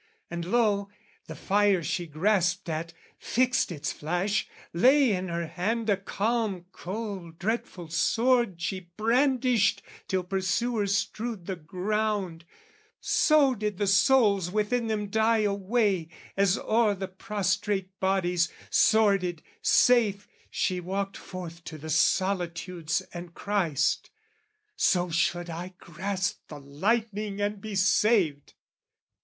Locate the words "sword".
7.89-8.59